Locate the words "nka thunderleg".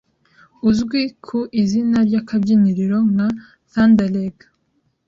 3.11-4.37